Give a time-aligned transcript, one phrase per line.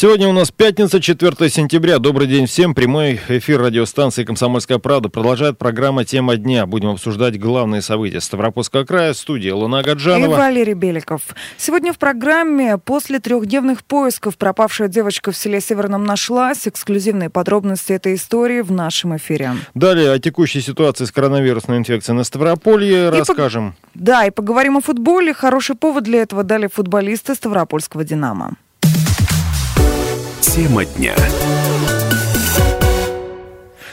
[0.00, 1.98] Сегодня у нас пятница, 4 сентября.
[1.98, 2.72] Добрый день всем.
[2.72, 6.66] Прямой эфир радиостанции «Комсомольская правда» продолжает программа «Тема дня».
[6.66, 9.12] Будем обсуждать главные события Ставропольского края.
[9.12, 10.34] Студия Луна Гаджанова.
[10.34, 11.22] И Валерий Беликов.
[11.56, 16.68] Сегодня в программе после трехдневных поисков пропавшая девочка в селе Северном нашлась.
[16.68, 19.54] Эксклюзивные подробности этой истории в нашем эфире.
[19.74, 23.72] Далее о текущей ситуации с коронавирусной инфекцией на Ставрополье И расскажем.
[23.72, 25.34] по- Да, и поговорим о футболе.
[25.34, 28.52] Хороший повод для этого дали футболисты Ставропольского «Динамо».
[30.58, 31.14] Тема дня.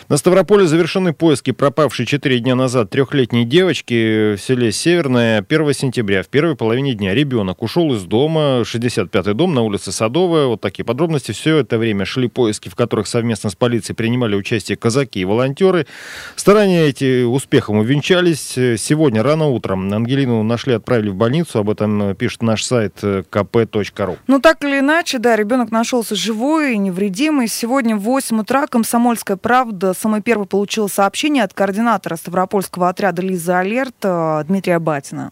[0.07, 6.21] На Ставрополе завершены поиски пропавшей 4 дня назад трехлетней девочки в селе Северное 1 сентября.
[6.21, 10.45] В первой половине дня ребенок ушел из дома, 65-й дом на улице Садовая.
[10.45, 11.31] Вот такие подробности.
[11.31, 15.87] Все это время шли поиски, в которых совместно с полицией принимали участие казаки и волонтеры.
[16.35, 18.51] Старания эти успехом увенчались.
[18.77, 21.57] Сегодня рано утром Ангелину нашли, отправили в больницу.
[21.57, 24.19] Об этом пишет наш сайт э, kp.ru.
[24.27, 27.47] Ну, так или иначе, да, ребенок нашелся живой и невредимый.
[27.47, 33.59] Сегодня в 8 утра «Комсомольская правда» самый первый получила сообщение от координатора Ставропольского отряда «Лиза
[33.59, 35.31] Алерт» э, Дмитрия Батина.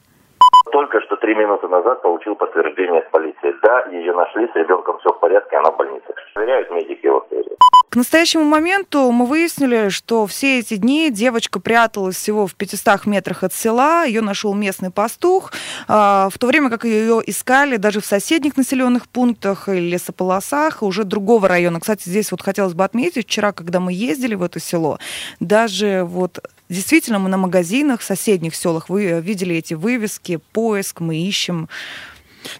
[0.71, 3.53] Только что три минуты назад получил подтверждение от полиции.
[3.61, 6.13] Да, ее нашли, с ребенком все в порядке, она в больнице.
[6.33, 7.19] Проверяют медики его.
[7.19, 7.59] проверяют.
[7.93, 13.43] К настоящему моменту мы выяснили, что все эти дни девочка пряталась всего в 500 метрах
[13.43, 14.03] от села.
[14.03, 15.53] Ее нашел местный пастух.
[15.87, 21.03] А, В то время как ее искали даже в соседних населенных пунктах и лесополосах уже
[21.03, 21.79] другого района.
[21.79, 24.97] Кстати, здесь вот хотелось бы отметить, вчера, когда мы ездили в это село,
[25.39, 31.17] даже вот действительно мы на магазинах в соседних селах вы видели эти вывески «Поиск», «Мы
[31.17, 31.69] ищем».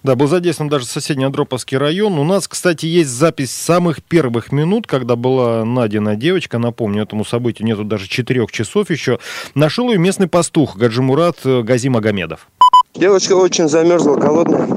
[0.04, 2.18] Да, был задействован даже соседний Андроповский район.
[2.20, 6.58] У нас, кстати, есть запись самых первых минут, когда была найдена девочка.
[6.58, 9.20] Напомню, этому событию нету даже четырех часов еще.
[9.56, 12.48] Нашел ее местный пастух Гаджимурат э, Гази Магомедов.
[12.96, 14.68] Девочка очень замерзла, голодная.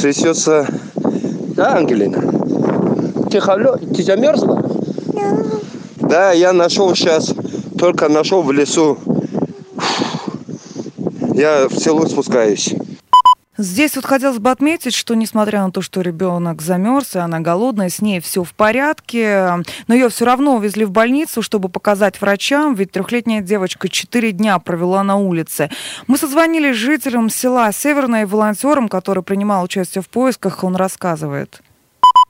[0.00, 0.66] Трясется.
[1.56, 2.20] Да, Ангелина?
[3.30, 4.62] Ты, халё, ты замерзла?
[6.00, 7.34] Да, я нашел сейчас.
[7.78, 8.98] Только нашел в лесу.
[11.34, 12.74] Я в село спускаюсь.
[13.56, 17.88] Здесь вот хотелось бы отметить, что несмотря на то, что ребенок замерз, и она голодная,
[17.88, 22.74] с ней все в порядке, но ее все равно увезли в больницу, чтобы показать врачам,
[22.74, 25.70] ведь трехлетняя девочка четыре дня провела на улице.
[26.08, 31.60] Мы созвонились с жителем села Северное и волонтером, который принимал участие в поисках, он рассказывает.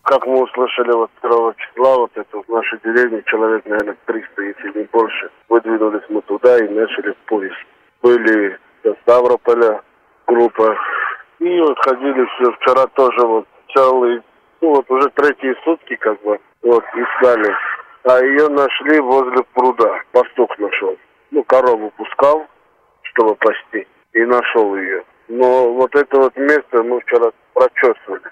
[0.03, 4.79] Как мы услышали вот 2 числа, вот это в нашей деревне человек, наверное, 300, если
[4.79, 5.31] не больше.
[5.49, 7.57] Выдвинулись мы туда и начали поиск.
[8.03, 9.81] Были до Ставрополя
[10.27, 10.77] группа.
[11.45, 12.53] И вот ходили все.
[12.53, 14.23] Вчера тоже вот целый,
[14.63, 17.55] ну вот уже третьи сутки как бы, вот искали.
[18.05, 20.01] А ее нашли возле пруда.
[20.13, 20.97] Пастух нашел.
[21.31, 22.47] Ну, корову пускал,
[23.03, 23.87] чтобы пасти.
[24.15, 25.03] И нашел ее.
[25.29, 28.23] Но вот это вот место мы вчера прочесывали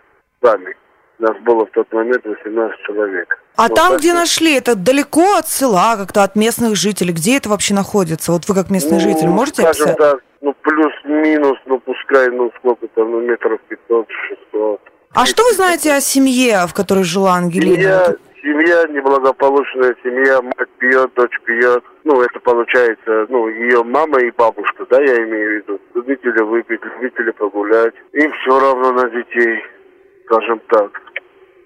[0.42, 0.74] сами.
[1.18, 3.38] Нас было в тот момент 18 человек.
[3.56, 7.12] А Вот там, где нашли, это далеко от села, как-то от местных жителей?
[7.12, 8.32] Где это вообще находится?
[8.32, 9.98] Вот вы как местный Ну, житель можете скажем описать?
[9.98, 14.80] так, ну, плюс-минус, ну, пускай, ну, сколько там, ну, метров 500-600.
[15.14, 17.76] А что вы знаете о семье, в которой жила Ангелина?
[17.76, 21.84] Семья, семья, неблагополучная семья, мать пьет, дочь пьет.
[22.04, 25.80] Ну, это получается, ну, ее мама и бабушка, да, я имею в виду.
[25.94, 27.94] Любители выпить, любители погулять.
[28.12, 29.62] Им все равно на детей,
[30.26, 31.00] скажем так.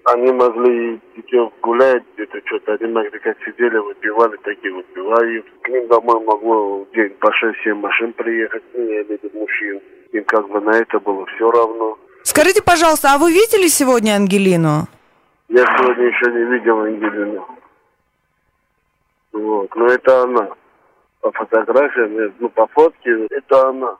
[0.07, 5.45] Они могли идти гулять, где-то что-то, они могли как сидели, выпивали, такие выпивают.
[5.63, 9.37] К ним домой могло в день по 6-7 машин приехать, ну, я имею в виду
[9.37, 9.81] мужчин.
[10.13, 11.97] Им как бы на это было все равно.
[12.23, 14.87] Скажите, пожалуйста, а вы видели сегодня Ангелину?
[15.49, 17.45] Я сегодня еще не видел Ангелину.
[19.33, 20.47] Вот, но это она.
[21.19, 23.97] По фотографиям, ну, по фотке, это она.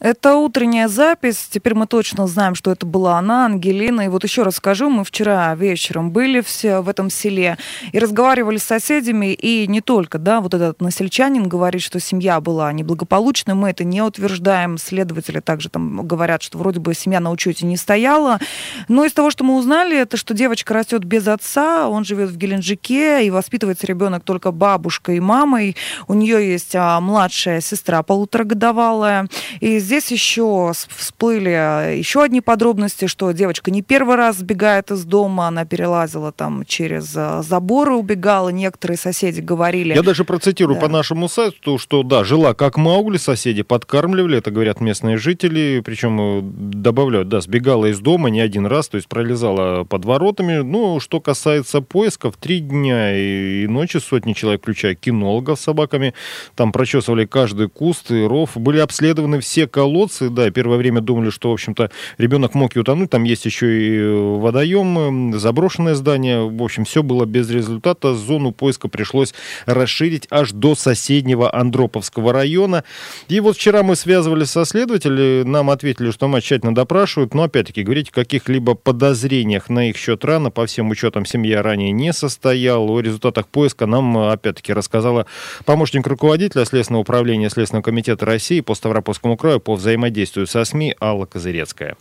[0.00, 1.48] Это утренняя запись.
[1.50, 4.02] Теперь мы точно знаем, что это была она, Ангелина.
[4.02, 7.58] И вот еще раз скажу, мы вчера вечером были все в этом селе
[7.90, 9.34] и разговаривали с соседями.
[9.34, 13.54] И не только, да, вот этот насельчанин говорит, что семья была неблагополучной.
[13.54, 14.78] Мы это не утверждаем.
[14.78, 18.38] Следователи также там говорят, что вроде бы семья на учете не стояла.
[18.86, 22.36] Но из того, что мы узнали, это что девочка растет без отца, он живет в
[22.36, 25.76] Геленджике, и воспитывается ребенок только бабушкой и мамой.
[26.06, 29.26] У нее есть а, младшая сестра полуторагодовалая.
[29.58, 35.48] И здесь еще всплыли еще одни подробности, что девочка не первый раз сбегает из дома,
[35.48, 38.50] она перелазила там через э, заборы, убегала.
[38.50, 39.94] Некоторые соседи говорили...
[39.94, 40.82] Я даже процитирую да.
[40.82, 46.20] по нашему сайту, что да, жила как Маугли, соседи подкармливали, это говорят местные жители, причем
[46.20, 50.58] э, добавляют, да, сбегала из дома не один раз, то есть пролезала под воротами.
[50.58, 56.12] Ну, что касается поисков, три дня и ночи сотни человек, включая кинологов с собаками,
[56.56, 61.50] там прочесывали каждый куст и ров, были обследованы все колодцы, да, первое время думали, что,
[61.50, 66.60] в общем-то, ребенок мог и утонуть, там есть еще и э, водоем, заброшенное здание, в
[66.60, 69.34] общем, все было без результата, зону поиска пришлось
[69.66, 72.82] расширить аж до соседнего Андроповского района.
[73.28, 77.84] И вот вчера мы связывались со следователями, нам ответили, что мать тщательно допрашивают, но опять-таки
[77.84, 82.90] говорить о каких-либо подозрениях на их счет рано, по всем учетам семья ранее не состояла.
[82.90, 85.26] О результатах поиска нам опять-таки рассказала
[85.64, 91.26] помощник руководителя Следственного управления Следственного комитета России по Ставропольскому краю по взаимодействию со СМИ Алла
[91.26, 91.94] Козырецкая.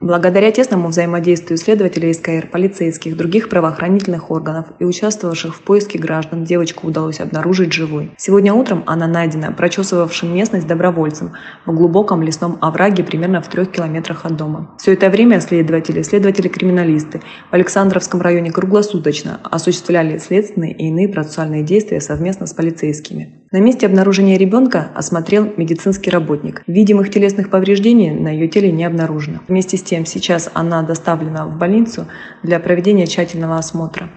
[0.00, 6.88] Благодаря тесному взаимодействию следователей СКР, полицейских, других правоохранительных органов и участвовавших в поиске граждан, девочку
[6.88, 8.10] удалось обнаружить живой.
[8.16, 11.34] Сегодня утром она найдена прочесывавшим местность добровольцем
[11.66, 14.74] в глубоком лесном овраге примерно в трех километрах от дома.
[14.78, 22.00] Все это время следователи, следователи-криминалисты в Александровском районе круглосуточно осуществляли следственные и иные процессуальные действия
[22.00, 23.46] совместно с полицейскими.
[23.50, 26.62] На месте обнаружения ребенка осмотрел медицинский работник.
[26.66, 29.38] Видимых телесных повреждений на ее теле не обнаружено.
[29.48, 32.06] Вместе с тем сейчас она доставлена в больницу
[32.42, 34.10] для проведения тщательного осмотра.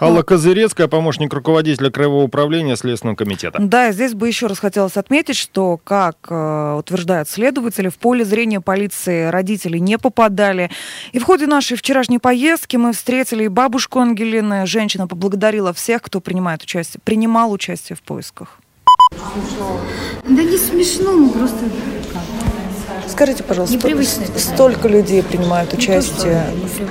[0.00, 3.58] Алла Козырецкая, помощник руководителя Краевого управления Следственного комитета.
[3.60, 8.60] Да, здесь бы еще раз хотелось отметить, что, как э, утверждают следователи, в поле зрения
[8.60, 10.70] полиции родители не попадали.
[11.12, 14.66] И в ходе нашей вчерашней поездки мы встретили и бабушку Ангелины.
[14.66, 18.60] Женщина поблагодарила всех, кто принимает участие, принимал участие в поисках.
[19.10, 21.64] Да не смешно, мы просто
[23.08, 26.44] Скажите, пожалуйста, Непривычно столько людей принимают участие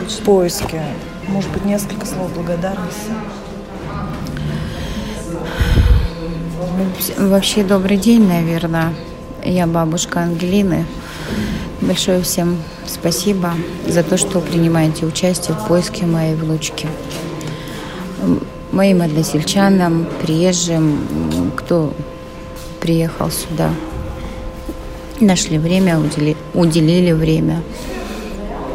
[0.09, 0.81] в поиске.
[1.27, 3.11] Может быть, несколько слов благодарности?
[7.17, 8.93] Вообще, добрый день, наверное.
[9.43, 10.85] Я бабушка Ангелины.
[11.81, 13.53] Большое всем спасибо
[13.85, 16.87] за то, что принимаете участие в поиске моей внучки.
[18.71, 21.93] Моим односельчанам, приезжим, кто
[22.79, 23.69] приехал сюда,
[25.19, 27.63] нашли время, удели, уделили время.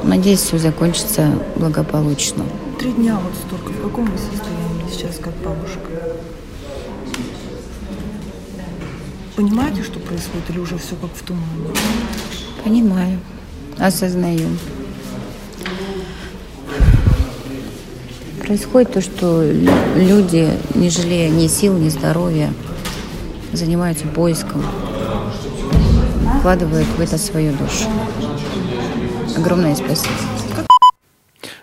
[0.05, 2.45] Надеюсь, все закончится благополучно.
[2.79, 3.73] Три дня вот столько.
[3.73, 5.79] В каком вы состоянии сейчас, как бабушка?
[9.37, 11.47] Понимаете, что происходит, или уже все как в тумане?
[12.65, 13.19] Понимаю,
[13.79, 14.49] осознаю.
[18.41, 19.43] Происходит то, что
[19.97, 22.53] люди, не жалея ни сил, ни здоровья,
[23.53, 24.63] занимаются поиском,
[26.41, 27.87] вкладывают в это свою душу.
[29.37, 30.12] Огромное спасибо.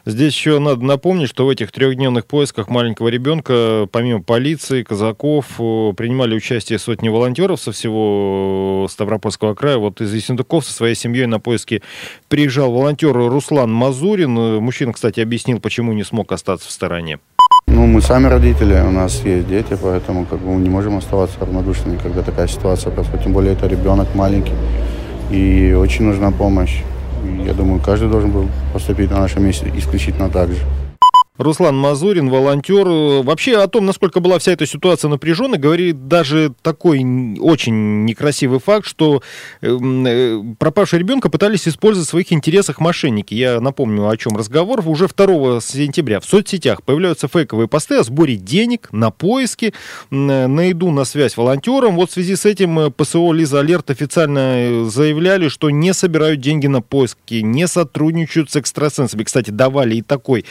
[0.06, 5.94] Здесь еще надо напомнить, что в этих трехдневных поисках маленького ребенка, помимо полиции, казаков, э,
[5.96, 9.78] принимали участие сотни волонтеров со всего э, Ставропольского края.
[9.78, 11.84] Вот из Ессентуков со своей семьей на поиски
[12.28, 14.38] приезжал волонтер Руслан Мазурин.
[14.38, 17.20] Э, мужчина, кстати, объяснил, почему не смог остаться в стороне.
[17.68, 21.40] Ну, мы сами родители, у нас есть дети, поэтому как бы мы не можем оставаться
[21.40, 23.26] равнодушными, когда такая ситуация происходит.
[23.26, 24.54] Тем более это ребенок маленький,
[25.30, 26.82] и очень нужна помощь.
[27.46, 30.64] Я думаю, каждый должен был поступить на нашем месте исключительно так же.
[31.40, 32.86] Руслан Мазурин, волонтер.
[33.24, 37.00] Вообще о том, насколько была вся эта ситуация напряженной, говорит даже такой
[37.40, 39.24] очень некрасивый факт, что
[39.62, 43.34] эм, э, пропавшего ребенка пытались использовать в своих интересах мошенники.
[43.34, 44.84] Я напомню, о чем разговор.
[44.86, 49.74] Уже 2 сентября в соцсетях появляются фейковые посты о сборе денег на поиски,
[50.10, 51.96] на еду, на связь волонтерам.
[51.96, 56.42] Вот в связи с этим э, ПСО Лиза Алерт официально э, заявляли, что не собирают
[56.42, 59.24] деньги на поиски, не сотрудничают с экстрасенсами.
[59.24, 60.44] Кстати, давали и такой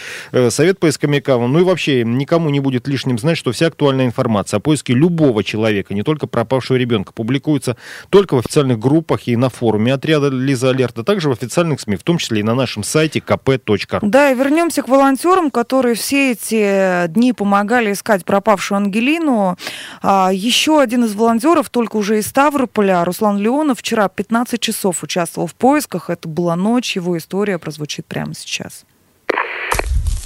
[0.49, 4.58] совет совет поисковикам, ну и вообще никому не будет лишним знать, что вся актуальная информация
[4.58, 7.76] о поиске любого человека, не только пропавшего ребенка, публикуется
[8.11, 11.97] только в официальных группах и на форуме отряда Лиза Алерт, а также в официальных СМИ,
[11.97, 13.99] в том числе и на нашем сайте kp.ru.
[14.02, 19.56] Да, и вернемся к волонтерам, которые все эти дни помогали искать пропавшую Ангелину.
[20.02, 25.47] А, еще один из волонтеров, только уже из Ставрополя, Руслан Леонов, вчера 15 часов участвовал
[25.47, 26.11] в поисках.
[26.11, 28.85] Это была ночь, его история прозвучит прямо сейчас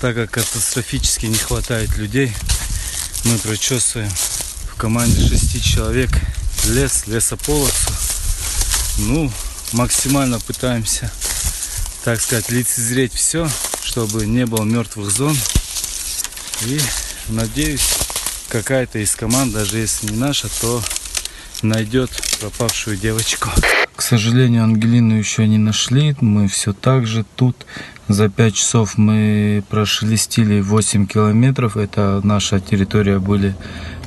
[0.02, 2.35] так как катастрофически не хватает людей,
[3.23, 6.11] мы прочесываем в команде шести человек
[6.64, 7.92] лес, лесополосу.
[8.99, 9.32] Ну,
[9.71, 11.09] максимально пытаемся,
[12.02, 13.49] так сказать, лицезреть все,
[13.85, 15.38] чтобы не было мертвых зон.
[16.62, 16.80] И
[17.28, 17.87] надеюсь,
[18.49, 20.82] какая-то из команд, даже если не наша, то
[21.62, 23.50] найдет пропавшую девочку.
[23.95, 26.16] К сожалению, Ангелину еще не нашли.
[26.21, 27.66] Мы все так же тут.
[28.09, 31.76] За 5 часов мы прошелестили 8 километров.
[31.76, 33.54] Это наша территория были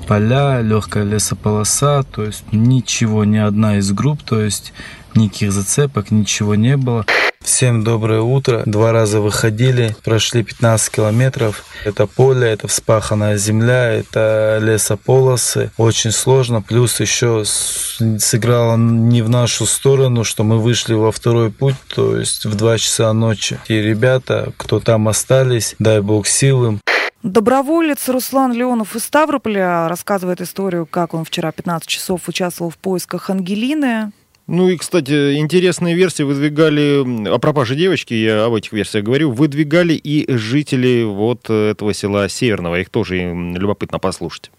[0.08, 2.04] поля, легкая лесополоса.
[2.04, 4.22] То есть ничего, ни одна из групп.
[4.24, 4.74] То есть
[5.16, 7.06] никаких зацепок, ничего не было.
[7.46, 8.64] Всем доброе утро.
[8.66, 11.64] Два раза выходили, прошли 15 километров.
[11.86, 15.72] Это поле, это вспаханная земля, это лесополосы.
[15.78, 16.64] Очень сложно.
[16.64, 22.46] Плюс еще сыграло не в нашу сторону, что мы вышли во второй путь, то есть
[22.46, 23.60] в 2 часа ночи.
[23.68, 26.82] И ребята, кто там остались, дай бог сил им.
[27.22, 33.30] Доброволец Руслан Леонов из Ставрополя рассказывает историю, как он вчера 15 часов участвовал в поисках
[33.30, 34.12] Ангелины.
[34.48, 39.94] Ну и, кстати, интересные версии выдвигали, о пропаже девочки, я об этих версиях говорю, выдвигали
[39.94, 42.76] и жители вот этого села Северного.
[42.76, 44.52] Их тоже любопытно послушать.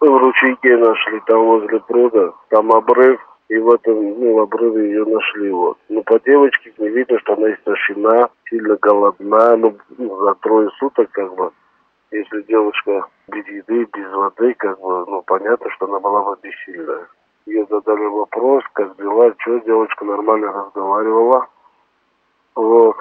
[0.00, 5.50] В ручейке нашли, там возле пруда, там обрыв, и в этом ну, обрыве ее нашли.
[5.50, 5.78] Вот.
[5.88, 11.10] Но по девочке не видно, что она истощена, сильно голодна, ну, ну, за трое суток
[11.12, 11.50] как бы.
[12.10, 17.06] Если девочка без еды, без воды, как бы, ну, понятно, что она была бы бессильная.
[17.46, 21.46] Ей задали вопрос, как дела, что девочка нормально разговаривала.
[22.54, 22.96] Вот.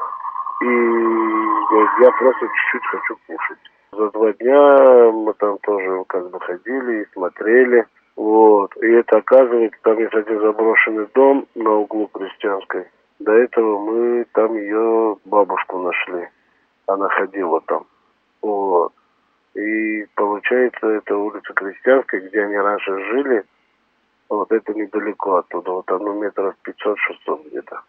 [0.62, 3.60] И я, я просто чуть-чуть хочу кушать.
[3.94, 7.86] За два дня мы там тоже как бы ходили и смотрели.
[8.16, 8.76] Вот.
[8.78, 12.86] И это оказывается, там есть один заброшенный дом на углу Крестьянской.
[13.20, 16.28] До этого мы там ее бабушку нашли.
[16.88, 17.86] Она ходила там.
[18.42, 18.92] Вот.
[19.54, 23.44] И получается, это улица Крестьянская, где они раньше жили.
[24.36, 27.82] Вот это недалеко оттуда, вот оно метров 500-600 где-то.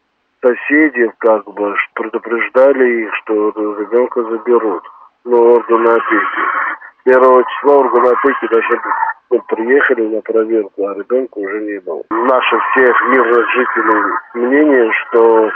[0.42, 4.82] Соседи как бы предупреждали их, что ребенка заберут.
[5.24, 6.42] Но органы опеки.
[7.04, 8.80] Первого числа органы опеки даже
[9.48, 12.02] приехали на проверку, а ребенка уже не было.
[12.10, 15.50] Наше всех мирных жителей мнение, что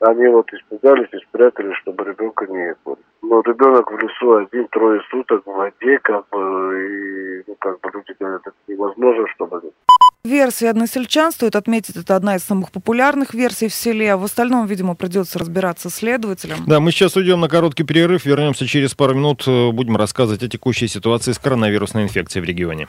[0.00, 2.96] они вот испугались и спрятали, чтобы ребенка не было.
[3.22, 7.90] Но ребенок в лесу один, трое суток в воде, как бы, и, ну, как бы
[7.92, 9.62] люди говорят, это невозможно, чтобы...
[10.22, 14.12] Версия односельчан, стоит отметить, это одна из самых популярных версий в селе.
[14.12, 16.58] А в остальном, видимо, придется разбираться следователям.
[16.66, 20.48] Да, мы сейчас уйдем на короткий перерыв, вернемся через пару минут, э, будем рассказывать о
[20.48, 22.88] текущей ситуации с коронавирусной инфекцией в регионе.